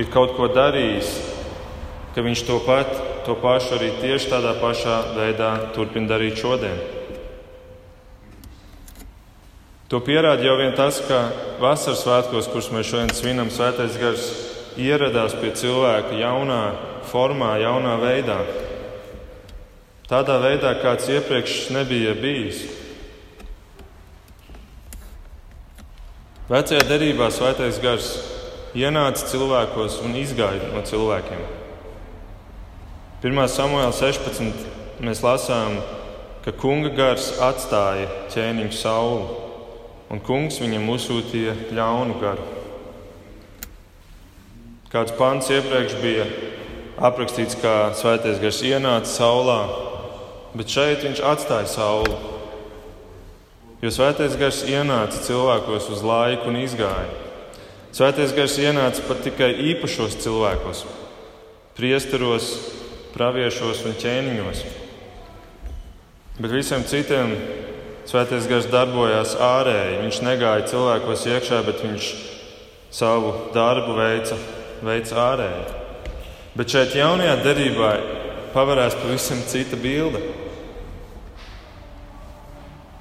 [0.01, 1.13] ir kaut ko darījis,
[2.11, 2.91] ka viņš to, pat,
[3.23, 6.75] to pašu arī tieši tādā pašā veidā turpina darīt šodien.
[9.91, 11.21] To pierāda jau vien tas, ka
[11.59, 14.27] vasaras svētkos, kurus mēs šodien svinam, Svētais Gars
[14.79, 16.59] ieradās pie cilvēka jaunā
[17.11, 18.41] formā, jaunā veidā.
[20.11, 22.65] Tādā veidā, kāds iepriekš nebija bijis.
[26.51, 28.09] Vecajā derībā Svētais Gars
[28.75, 31.45] ienāca cilvēkos un izgaida no cilvēkiem.
[33.23, 33.39] 1.
[33.53, 34.65] samuēlā 16.
[34.99, 35.77] mēs lasām,
[36.43, 39.37] ka kunga gars atstāja ķēniņu sauli,
[40.11, 42.49] un kungs viņam uzsūtīja ļaunu garu.
[44.91, 46.27] Kāds pants iepriekš bija
[46.99, 49.61] aprakstīts, kā svētais gars ienāca saulē,
[50.57, 52.15] bet šeit viņš atstāja sauli.
[53.81, 57.09] Jo svētais gars ienāca cilvēkos uz laiku un izgāja.
[57.91, 60.85] Svētais gars ienāca pat tikai īpašos cilvēkos,
[61.75, 62.51] priesteros,
[63.15, 64.61] praviešos un ķēniņos.
[66.41, 67.33] Bet visiem citiem
[68.07, 69.99] svētais gars darbojās ārēji.
[70.05, 72.13] Viņš negāja cilvēkos iekšā, bet viņš
[72.93, 74.37] savu darbu veica,
[74.85, 75.67] veica ārēji.
[76.55, 77.91] Bet šeit jaunajā derībā
[78.53, 80.21] pavērās pavisam cita bilde.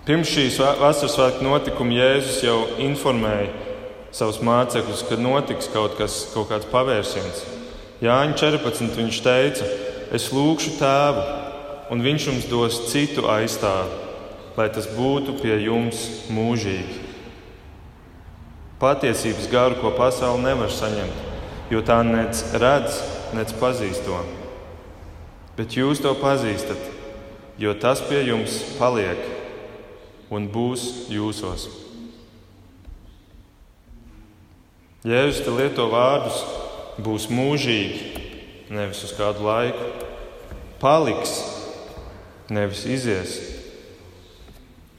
[0.07, 3.51] Pirms šīs vasaras svētku notikuma Jēzus jau informēja
[4.11, 7.45] savus mācekļus, ka notiks kaut, kas, kaut kāds pavērsiens.
[8.03, 8.97] Jāņa 14.
[8.97, 9.69] viņš teica,
[10.17, 11.27] es lūgšu tēvu,
[11.95, 14.01] un viņš jums dos citu aizstāvi,
[14.57, 17.07] lai tas būtu pie jums mūžīgi.
[18.81, 21.25] Patiesības garu, ko pasaule nevar saņemt,
[21.71, 23.03] jo tā nec redz,
[23.37, 24.25] nec pazīst to.
[25.59, 26.81] Bet jūs to pazīstat,
[27.61, 29.21] jo tas pie jums paliek
[30.31, 31.69] un būs jūsos.
[35.01, 36.43] Jēzus te lieto vārdus
[37.01, 38.25] būs mūžīgi,
[38.69, 39.87] nevis uz kādu laiku.
[40.81, 41.33] Paliks,
[42.53, 43.39] nevis izies.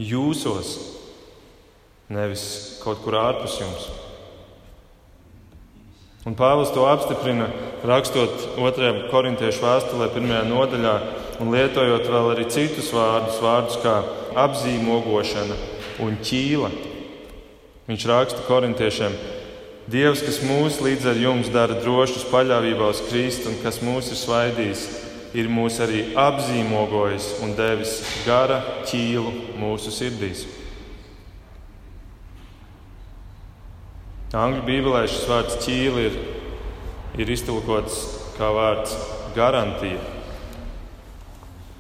[0.02, 0.74] Jūsos,
[2.10, 2.44] nevis
[2.82, 3.90] kaut kur ārpus jums.
[6.22, 7.48] Un Pāvils to apstiprina,
[7.82, 8.90] rakstot 2.
[9.10, 10.52] korintiešu vēstulē, 1.
[10.52, 10.94] nodaļā,
[11.42, 13.96] un lietojot vēl arī citus vārdus, vārdus kā
[14.44, 15.58] apzīmogošana
[16.06, 16.70] un ķīla.
[17.90, 19.18] Viņš raksta korintiešiem,
[19.92, 24.20] Dievs, kas mūs līdz ar jums dara drošus paļāvībā uz Kristu un kas mūs ir
[24.22, 24.84] svaidījis,
[25.34, 30.46] ir mūs arī apzīmogojis un devis gara ķīlu mūsu sirdīs.
[34.32, 36.14] Angļu bībelē šis vārds ķīli ir,
[37.20, 37.98] ir iztulkots
[38.38, 38.94] kā vārds
[39.36, 40.00] garantija.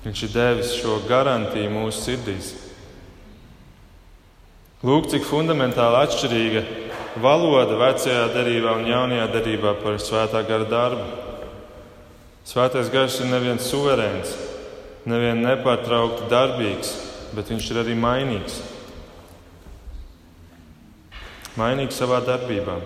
[0.03, 2.49] Viņš ir devis šo garantiju mūsu sirdīs.
[4.83, 6.65] Lūk, cik fundamentāli atšķirīga
[7.23, 11.07] valoda vecajā derībā un jaunajā derībā par svētā gara darbu.
[12.51, 14.35] Svētais gars ir neviens suverēns,
[15.07, 16.95] neviens nepārtraukti darbīgs,
[17.37, 18.59] bet viņš ir arī mainīgs.
[21.59, 22.77] Mainīgs savā darbībā.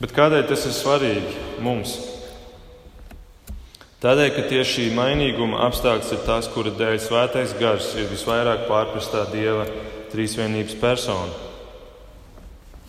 [0.00, 1.92] Bet kādēļ tas ir svarīgi mums?
[4.00, 9.26] Tādēļ, ka tieši šī mainīguma apstākļus ir tas, kura dēļ svētais gars ir visvairāk pārprastā
[9.28, 9.66] dieva
[10.10, 11.34] trīsvienības persona.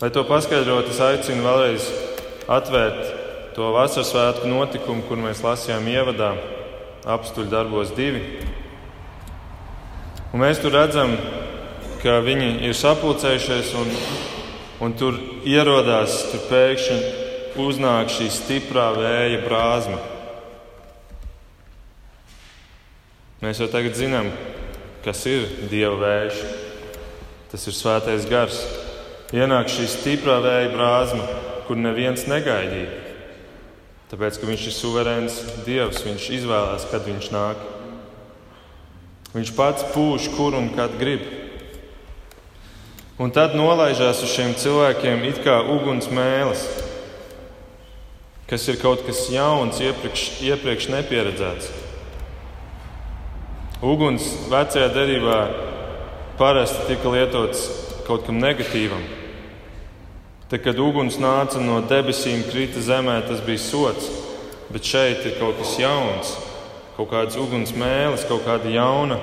[0.00, 1.90] Lai to paskaidrotu, es aicinu vēlreiz
[2.50, 3.12] atvērt
[3.54, 6.32] to vasaras svētku notikumu, kur mēs lasījām ievadā
[7.12, 8.40] apstuļu darbos divi.
[10.32, 11.12] Un mēs tur redzam,
[12.02, 13.90] ka viņi ir sapulcējušies un,
[14.82, 20.00] un tur ierodās, tur pēkšņi uznāk šī stiprā vēja brāzma.
[23.42, 24.30] Mēs jau tagad zinām,
[25.02, 26.42] kas ir dieva vējš.
[27.52, 28.62] Tas ir svētais gars
[29.34, 31.26] ienāk šī stiprā vēja brāzma,
[31.66, 32.98] kur neviens negaidīja.
[34.12, 37.62] Tāpēc, ka viņš ir suverēns Dievs, viņš izvēlās, kad viņš nāk.
[39.32, 41.41] Viņš pats pūš, kur un kad grib.
[43.20, 46.62] Un tad nolaižās uz šiem cilvēkiem it kā uguns mēlis,
[48.48, 51.68] kas ir kaut kas jauns, iepriekš, iepriekš nepieredzēts.
[53.84, 55.38] Uguns vecajā derībā
[56.40, 57.66] parasti tika lietots
[58.06, 59.04] kaut kam negatīvam.
[60.48, 64.08] Te, kad uguns nāca no debesīm, krita zemē, tas bija sots.
[64.72, 66.36] Bet šeit ir kaut kas jauns,
[66.96, 69.20] kaut kāds uguns mēlis, kaut kāda jauna,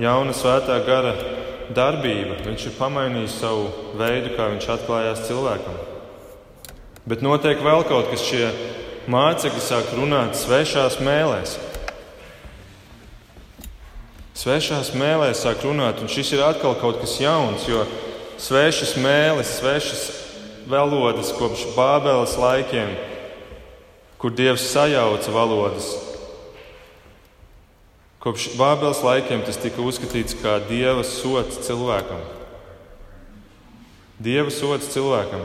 [0.00, 1.14] jauna svētā gara
[1.76, 2.38] darbība.
[2.46, 3.66] Viņš ir pamainījis savu
[3.98, 5.80] veidu, kā viņš atklājās cilvēkam.
[7.08, 8.46] Bet notiek vēl kaut kas, šie
[9.10, 11.56] mācekļi sāk runāt svešās mēlēs.
[14.38, 17.82] Svešās mēlēs sāk runāt, un šis ir atkal kaut kas jauns, jo
[18.40, 20.06] svešas mēlis, svešas
[20.70, 22.94] valodas kopš Bābeles laikiem,
[24.22, 26.11] kur Dievs sajauca valodas.
[28.22, 32.20] Kopš Bābeles laikiem tas tika uzskatīts kā Dieva sots cilvēkam.
[34.22, 35.42] Dieva sots cilvēkam.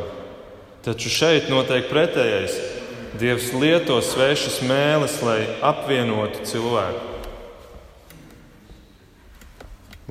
[0.85, 2.53] Taču šeit notiek pretējais.
[3.17, 7.01] Dievs lieto svešas mēlis, lai apvienotu cilvēku.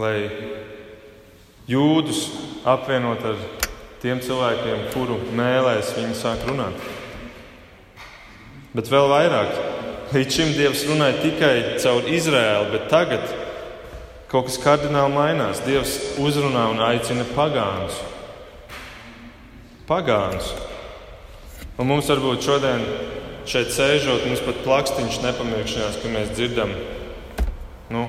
[0.03, 0.17] Lai
[1.71, 2.25] jūdus
[2.67, 3.39] apvienot ar
[4.03, 6.83] tiem cilvēkiem, kuru mēlēs viņi sāk runāt.
[8.75, 9.55] Bet vēl vairāk,
[10.15, 13.25] līdz šim Dievs runāja tikai caur Izraēlu, bet tagad
[14.31, 15.63] kaut kas kardināli mainās.
[15.67, 17.99] Dievs uzrunā un aicina pagānus.
[19.89, 20.53] Pagānus.
[21.79, 22.85] Un mums varbūt šodien
[23.47, 26.73] šeit sēžot, mums pat plakstiņš nepamirkšanās, ka mēs dzirdam,
[27.95, 28.07] nu,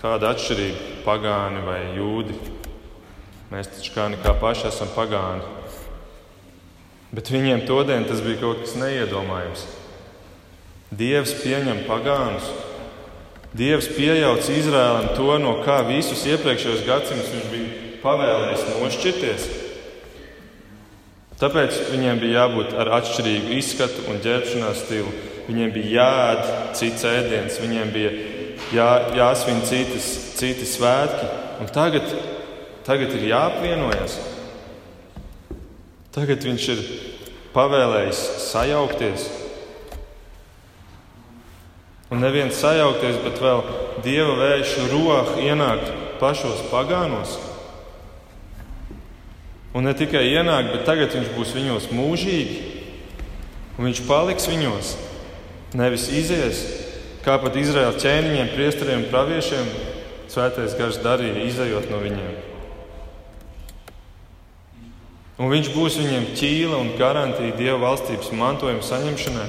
[0.00, 2.38] kāda atšķirība pagāni vai jūdi.
[3.52, 5.46] Mēs taču kā nekā paši esam pagāni.
[7.14, 9.62] Bet viņiem todien tas bija kaut kas neiedomājams.
[10.88, 12.48] Dievs pieņem pagānus.
[13.56, 19.48] Dievs pieļauts Izrēlam to, no kā visus iepriekšējos gadsimtus viņš bija pavēlējis nošķirties.
[21.38, 25.12] Tāpēc viņiem bija jābūt ar atšķirīgu izskatu un ģērbšanās stilu.
[25.48, 28.10] Viņiem bija jāēd cits ēdiens, viņiem bija
[28.74, 31.28] jā, jāsvin citas, citi svētki.
[31.62, 32.10] Un tagad,
[32.86, 34.18] tagad ir jāapvienojas.
[36.14, 36.82] Tagad viņš ir
[37.54, 39.28] pavēlējis sajaukties.
[42.08, 43.60] Un neviens sajaukties, bet vēl
[44.04, 45.90] dieva vējš roha ienākt
[46.20, 47.36] pašos pagānos.
[49.76, 52.58] Un ne tikai ienākt, bet tagad viņš būs viņos mūžīgi.
[53.78, 54.96] Un viņš paliks viņos,
[55.78, 56.64] nevis izies,
[57.22, 59.68] kā pat Izraēlas ķēniņiem, priesteriem un praviešiem
[60.32, 62.32] svētais gars darīja, izējot no viņiem.
[65.38, 69.48] Un viņš būs viņiem ķīla un garantija Dieva valstības mantojuma saņemšanai,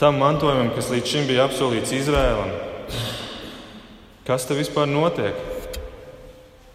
[0.00, 2.54] tam mantojumam, kas līdz šim bija apsolīts Izrēlam.
[4.24, 5.36] Kas te vispār notiek?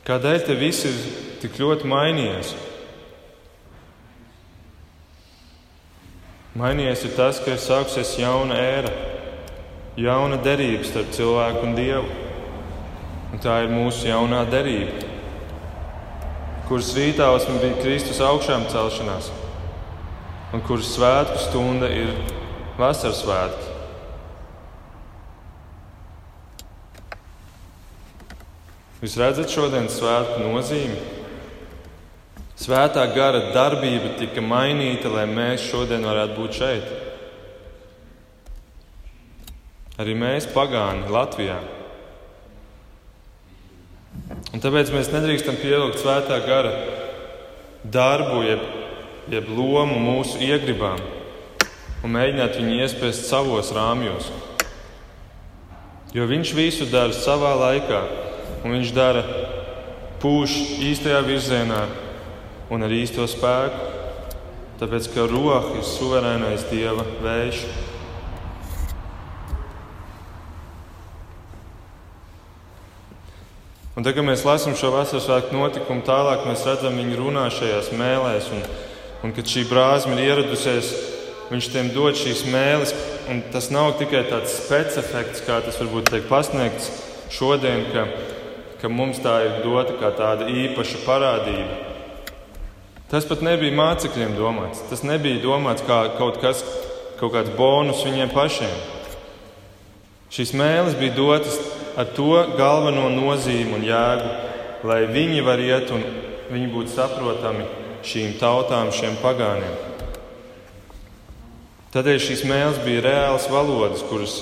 [0.06, 1.00] Kādēļ te viss ir
[1.42, 2.52] tik ļoti mainījies?
[6.62, 8.94] Mainījies ir tas, ka ir sākusies jauna ēra,
[9.98, 12.22] jauna derība starp cilvēku un dievu.
[13.34, 15.02] Un tā ir mūsu jaunā derība,
[16.70, 19.34] kuras rītausme bija Kristus augšām celšanās,
[20.54, 22.14] un kuras svētku stunda ir
[22.80, 23.72] vasaras svētki.
[29.04, 30.98] Jūs redzat šodienas svētku nozīmi?
[32.60, 36.94] Svētā gara darbība tika mainīta, lai mēs šodien varētu būt šeit.
[40.02, 41.60] Arī mēs, pagāni, Latvijā.
[44.56, 46.72] Un tāpēc mēs nedrīkstam pievilkt svētā gara
[47.84, 48.64] darbu, jeb,
[49.32, 51.04] jeb lomu mūsu iegribām
[52.06, 54.30] un mēģināt viņu iespiest savos rāmjos.
[56.13, 58.02] Jo viņš visu dara savā laikā,
[58.62, 59.24] un viņš dara
[60.22, 60.54] pūš
[60.86, 61.82] īstajā virzienā
[62.70, 63.89] un ar īsto spēku,
[64.80, 67.65] tāpēc ka roka ir suverēnais dieva vējš.
[73.96, 77.94] Un tagad, kad mēs lasām šo vasaras svētku notikumu, tālāk mēs redzam viņu runā šajās
[77.96, 78.65] mēlēs, un,
[79.24, 80.91] un kad šī brāzma ir ieradusies,
[81.52, 82.94] viņš tiem dod šīs mēlis.
[83.54, 86.90] Tas nav tikai tāds specifekts, kā tas varbūt tiek pasniegts
[87.34, 88.08] šodien, ka,
[88.82, 91.82] ka mums tā ir dota kā tāda īpaša parādība.
[93.12, 94.82] Tas pat nebija mācekļiem domāts.
[94.90, 96.64] Tas nebija domāts kā kaut kas,
[97.20, 98.76] kaut kāds bonus viņiem pašiem.
[100.34, 101.60] Šīs mēlis bija dotas
[101.96, 104.32] ar to galveno nozīmi un jēgu,
[104.90, 106.02] lai viņi var iet un
[106.50, 107.68] viņi būtu saprotami
[108.06, 109.95] šīm tautām, šiem pagāniem.
[111.96, 114.34] Tādēļ šīs mēls bija reāls valodas, kuras,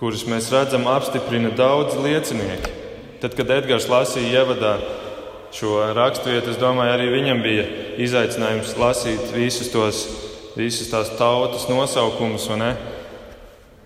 [0.00, 2.70] kuras mēs redzam, apstiprina daudz liecinieki.
[3.20, 4.70] Tad, kad Edgars lasīja ievadā
[5.52, 7.68] šo raksturvietu, es domāju, arī viņam bija
[8.00, 10.00] izaicinājums lasīt visus tos,
[10.56, 12.48] visas tās tautas nosaukumus.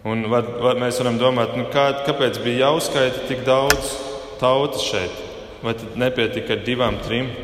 [0.06, 3.96] Un var, var, mēs varam domāt, nu kā, kāpēc bija jāuzskaita tik daudz
[4.38, 5.24] tautas šeit?
[5.66, 7.34] Vai nepietika ar divām, trim?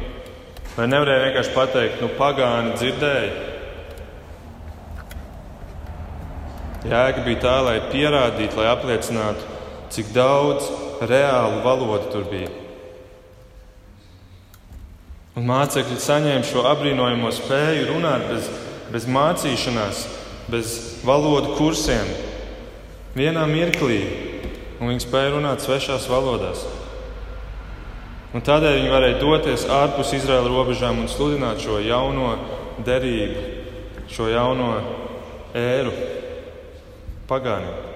[0.77, 3.51] Vai nevarēja vienkārši pateikt, nu pagāni dzirdēja?
[6.83, 9.45] Jēga bija tā, lai pierādītu, lai apliecinātu,
[9.95, 10.67] cik daudz
[11.07, 12.51] reālu valodu tur bija.
[15.39, 18.49] Un mācekļi saņēma šo apbrīnojamo spēju runāt bez,
[18.93, 20.03] bez mācīšanās,
[20.51, 20.75] bez
[21.07, 22.11] valodu kursiem,
[23.15, 24.01] vienā mirklī,
[24.83, 26.65] viņi spēja runāt svešās valodās.
[28.35, 32.35] Un tādēļ viņi varēja doties ārpus Izraēlas robežām un sludināt šo jauno
[32.83, 33.47] derību,
[34.11, 34.73] šo jauno
[35.55, 35.95] ēru
[37.29, 37.93] pagāniem.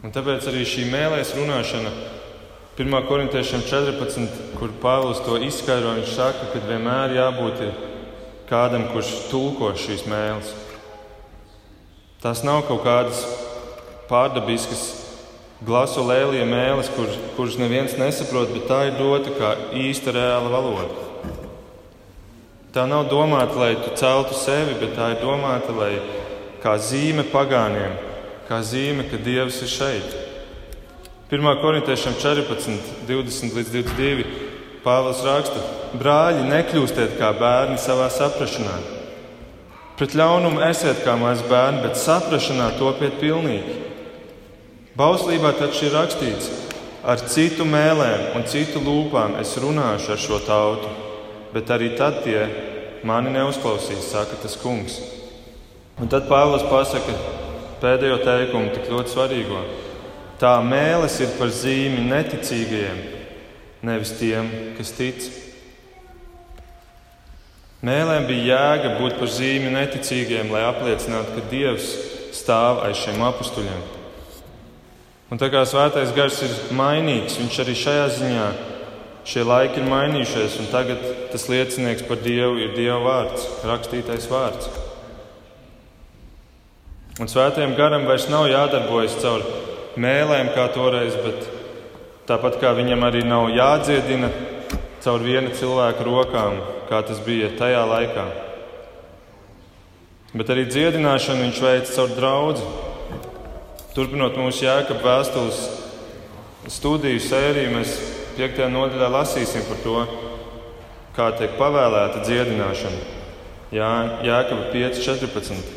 [0.00, 1.90] Un tāpēc arī šī mēlēs runāšana
[2.80, 2.94] 1.
[3.04, 7.60] korintiešiem 14, kur Pāvils to izskaidro, viņš saka, ka vienmēr jābūt
[8.48, 10.54] kādam, kurš tulko šīs mēles.
[12.24, 13.20] Tās nav kaut kādas
[14.08, 14.86] pārdabiskas
[15.60, 21.09] glasu lēlija mēlis, kur, kuras neviens nesaprot, bet tā ir dota kā īsta reāla valoda.
[22.70, 25.96] Tā nav domāta, lai tu celtu sevi, bet tā ir domāta, lai
[26.62, 27.96] kā zīme pagāniem,
[28.46, 30.14] kā zīme, ka Dievs ir šeit.
[31.34, 31.50] 1.
[31.64, 34.28] korintiešiem 14, 20 līdz 22.
[34.86, 35.64] Pāvils raksta:
[35.98, 38.78] Brāļi, nekļūstiet kā bērni savā saprašanā.
[39.98, 43.80] Pret ļaunumu esiet kā mazi bērni, bet saprašanā topiet pilnīgi.
[44.94, 46.54] Bauslībā taču ir rakstīts,
[47.02, 51.09] ar citu mēlēm un citu lūpām es runāšu ar šo tautu,
[51.54, 52.44] bet arī tad tie
[53.06, 54.98] mani neuzklausīs, saka tas kungs.
[56.00, 57.14] Un tad Pāvils pasaka
[57.80, 59.62] pēdējo teikumu, tik ļoti svarīgo.
[60.40, 63.00] Tā mēlis ir par zīmi neticīgajiem,
[63.84, 64.48] nevis tiem,
[64.78, 65.26] kas tic.
[67.84, 71.92] Mēlēm bija jēga būt par zīmi neticīgiem, lai apliecinātu, ka Dievs
[72.36, 73.84] stāv aiz šiem apstuļiem.
[75.30, 78.48] Un tā kā svētais gars ir mainīgs, viņš arī šajā ziņā
[79.30, 84.70] šie laiki ir mainījušies, un tagad tas liecinieks par Dievu ir Dieva vārds, rakstītais vārds.
[87.20, 89.44] Un svētajam garam vairs nav jādarbojas caur
[90.00, 91.46] mēlēm kā toreiz, bet
[92.26, 94.30] tāpat kā viņam arī nav jādziedina
[95.04, 96.58] caur viena cilvēka rokām,
[96.90, 98.28] kā tas bija tajā laikā.
[100.34, 102.70] Bet arī dziedināšanu viņš veica caur draugu.
[103.94, 105.60] Turpinot mūsu jēkab vēstules
[106.70, 107.94] studiju sēriju, mēs
[108.36, 108.60] 5.
[108.70, 109.96] nodaļā lasīsim par to,
[111.16, 113.00] kā tiek pavēlēta dziedināšana.
[113.74, 113.90] Jā,
[114.26, 115.76] Jēkabā 5.14.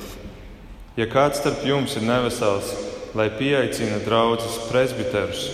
[0.97, 2.71] Ja kāds starp jums ir nevesels,
[3.17, 5.45] lai pieaicina draugus presbiterus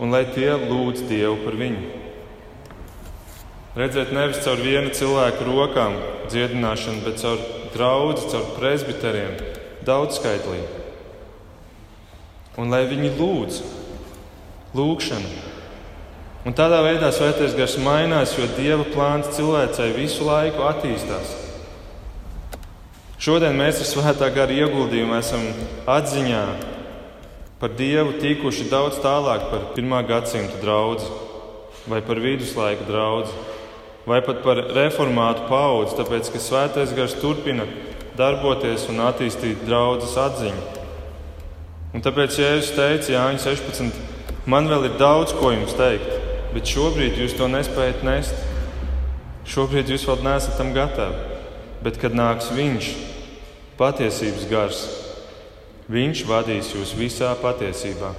[0.00, 2.00] un lai tie lūdz Dievu par viņu.
[3.76, 5.96] Redzēt nevis caur viena cilvēka rokām
[6.32, 7.40] dziedināšanu, bet caur
[7.72, 9.38] draugu, caur presbiteriem,
[9.88, 10.60] daudzskaitlī.
[12.60, 13.62] Un lai viņi lūdz,
[14.76, 15.51] lūgšana.
[16.42, 21.36] Un tādā veidā svētais gars mainās, jo Dieva plāns cilvēcei visu laiku attīstās.
[23.22, 25.44] Šodien mēs ar svētā gara ieguldījumu esam
[25.86, 26.40] atziņā
[27.60, 31.06] par Dievu tikuši daudz tālāk par pirmā gadsimta draugu,
[31.86, 33.30] vai par viduslaiku draugu,
[34.10, 37.68] vai pat par reformātu paudzi, tāpēc ka svētais gars turpina
[38.18, 40.66] darboties un attīstīt draudzes atziņu.
[41.94, 44.02] Un tāpēc Jēzus teica, Jānis 16,
[44.50, 46.21] man vēl ir daudz ko jums teikt,
[46.54, 48.36] bet šobrīd jūs to nespējat nest.
[49.48, 51.30] Šobrīd jūs vēl neesat tam gatavi.
[51.82, 52.90] Bet, kad nāks Viņš,
[53.80, 54.82] patiesības gars.
[55.90, 58.12] Viņš vadīs jūs visā patiesībā.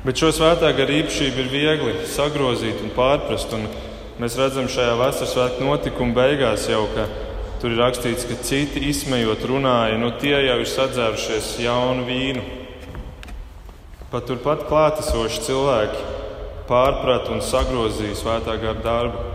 [0.00, 3.52] Bet šo svētā gara īpašību ir viegli sagrozīt un pārprast.
[3.52, 3.66] Un
[4.22, 7.04] mēs redzam šajā vasaras svētku notikuma beigās jau, ka
[7.60, 12.59] tur ir rakstīts, ka citi izsmejot runāja, nu tie jau ir sadzērušies jaunu vīnu.
[14.10, 16.00] Pat turpat klātesoši cilvēki
[16.66, 19.26] pārprata un sagrozīja svētā gara darbu.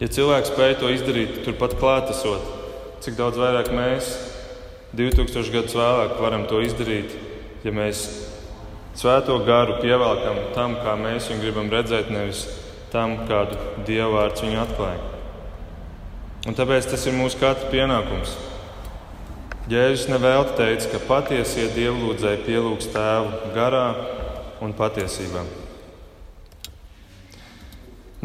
[0.00, 2.44] Ja cilvēks spēja to izdarīt turpat klātesot,
[3.04, 4.10] cik daudz vairāk mēs
[4.96, 7.12] 2000 gadus vēlāk varam to izdarīt,
[7.64, 8.04] ja mēs
[9.00, 12.44] svēto garu pievelkam tam, kā mēs viņu gribam redzēt, nevis
[12.92, 13.56] tam, kādu
[13.88, 15.02] dievu vārdu viņu atklāja.
[16.48, 18.36] Un tāpēc tas ir mūsu katra pienākums.
[19.70, 23.86] Jēzus nevēl teica, ka patiesie dievlūdzēji pielūgs tēvu garā
[24.64, 25.44] un patiesībā.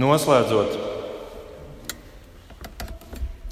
[0.02, 0.74] Noslēdzot,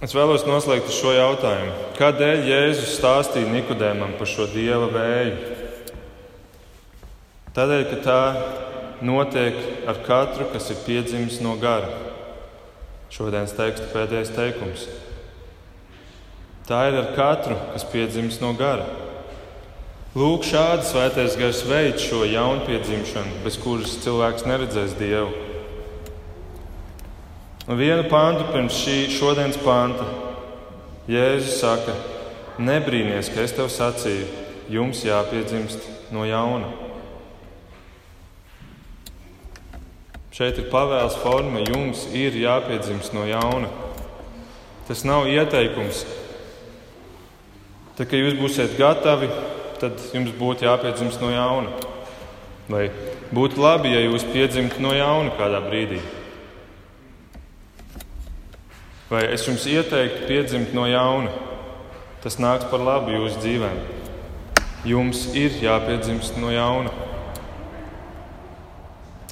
[0.04, 1.74] Es vēlos noslēgt ar šo jautājumu.
[1.96, 5.54] Kādēļ Jēzus stāstīja Nikodēmam par šo dieva vēju?
[7.56, 8.18] Tādēļ, ka tā
[9.00, 9.56] notiek
[9.88, 11.88] ar katru, kas ir piedzimis no gara.
[13.16, 14.84] Šodienas teksta pēdējais teikums.
[16.64, 18.86] Tā ir ar katru, kas piedzimis no gara.
[20.16, 25.34] Lūk, šādi svētais gars veids šo jaunpiedzimšanu, bez kuras cilvēks neredzēs Dievu.
[27.68, 30.06] Un vienu pāntu pirms šī šodienas panta
[31.10, 31.98] Jēzus saka,
[32.64, 34.28] nebrīnīties, ka es tev sacīju,
[34.72, 36.70] jums jāpiedzimst no jauna.
[40.34, 43.68] Šeit ir pavēles forma, jums ir jāpiedzimst no jauna.
[44.88, 46.06] Tas nav ieteikums.
[47.94, 49.28] Tad, kad jūs būsiet gatavi,
[49.78, 51.70] tad jums būtu jāpiedzimst no jauna.
[52.66, 52.88] Vai
[53.36, 56.00] būtu labi, ja jūs piedzimtu no jauna kādā brīdī?
[59.12, 61.30] Vai es jums ieteiktu piedzimt no jauna?
[62.24, 63.80] Tas nāks par labu jūsu dzīvēm.
[64.90, 66.90] Jums ir jāpiedzimst no jauna.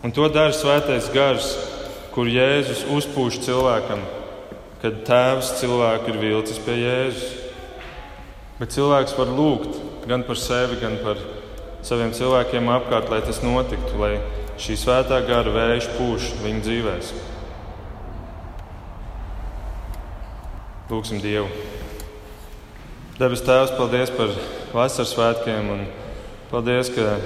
[0.05, 1.55] Un to dara svētais gars,
[2.13, 4.05] kur Jēzus uzpūš cilvēkam,
[4.83, 7.40] kad tēvs cilvēku ir vilcis pie Jēzus.
[8.61, 11.17] Bet cilvēks var lūgt gan par sevi, gan par
[11.81, 14.19] saviem cilvēkiem apkārt, lai tas notiktu, lai
[14.61, 17.09] šī svētā gara vējš pūš viņu dzīvēs.
[20.91, 21.49] Lūksim Dievu!
[23.17, 24.29] Debes Tēvs, paldies par
[24.75, 25.83] vasaras svētkiem un
[26.53, 27.17] paldies, ka,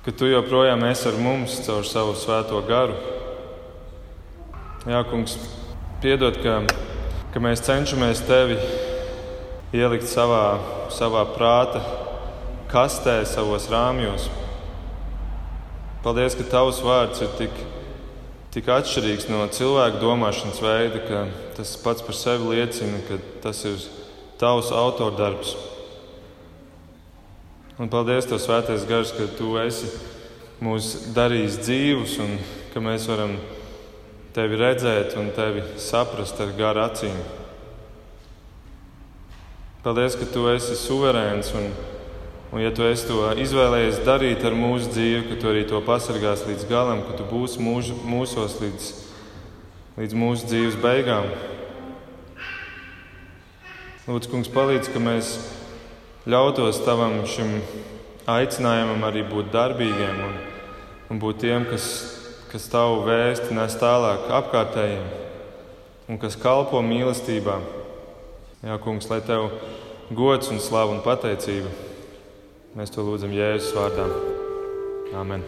[0.00, 2.96] ka Tu joprojām esi ar mums caur savu svēto garu.
[4.88, 5.36] Jā, Kungs,
[6.00, 6.62] piedod, ka,
[7.34, 8.56] ka mēs cenšamies Tevi
[9.74, 10.58] ielikt savā,
[10.94, 11.82] savā prāta
[12.72, 14.28] kastē, savos rāmjos.
[16.04, 17.62] Paldies, ka Tavs vārds ir tik,
[18.54, 21.24] tik atšķirīgs no cilvēka domāšanas veida, ka
[21.56, 23.80] tas pats par sevi liecina, ka tas ir
[24.40, 25.56] tavs autordarbs.
[27.78, 29.90] Un paldies, Tev, Svētais Gars, ka Tu esi
[30.64, 32.38] mūs darījis dzīvus un
[32.72, 33.36] ka mēs varam
[34.34, 37.20] Tevi redzēt un Tevi saprast ar garu acīm.
[39.88, 41.70] Paldies, ka Tu esi suverēns un,
[42.52, 46.42] un ja Tu esi to izvēlējies darīt ar mūsu dzīvi, ka Tu arī to pasargās
[46.44, 48.88] līdz galam, ka Tu būsi mūž, mūsos līdz,
[49.96, 51.30] līdz mūsu dzīves beigām.
[54.10, 55.32] Lūdzu, Kungs, palīdz, ka mēs
[56.28, 57.56] ļautos Tavam šim
[58.28, 60.38] aicinājumam arī būt darbīgiem un,
[61.08, 61.88] un būt tiem, kas,
[62.52, 65.12] kas Tavu vēsti nes tālāk apkārtējiem
[66.12, 67.62] un kas kalpo mīlestībā.
[68.58, 69.52] Jā, Kungs, lai Tev
[70.10, 71.70] gods un slava un pateicība.
[72.78, 74.08] Mēs to lūdzam Jēzus vārdā.
[75.18, 75.46] Amen.